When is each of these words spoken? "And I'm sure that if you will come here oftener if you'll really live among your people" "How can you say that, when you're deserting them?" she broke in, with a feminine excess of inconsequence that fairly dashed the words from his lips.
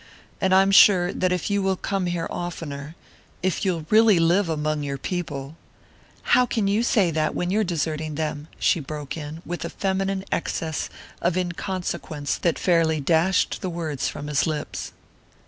"And 0.41 0.51
I'm 0.51 0.71
sure 0.71 1.13
that 1.13 1.31
if 1.31 1.51
you 1.51 1.61
will 1.61 1.75
come 1.75 2.07
here 2.07 2.25
oftener 2.31 2.95
if 3.43 3.63
you'll 3.63 3.85
really 3.91 4.17
live 4.17 4.49
among 4.49 4.81
your 4.81 4.97
people" 4.97 5.57
"How 6.33 6.47
can 6.47 6.67
you 6.67 6.81
say 6.81 7.11
that, 7.11 7.35
when 7.35 7.51
you're 7.51 7.63
deserting 7.63 8.15
them?" 8.15 8.47
she 8.57 8.79
broke 8.79 9.15
in, 9.15 9.43
with 9.45 9.63
a 9.63 9.69
feminine 9.69 10.25
excess 10.31 10.89
of 11.21 11.37
inconsequence 11.37 12.37
that 12.39 12.57
fairly 12.57 12.99
dashed 12.99 13.61
the 13.61 13.69
words 13.69 14.07
from 14.07 14.25
his 14.25 14.47
lips. 14.47 14.91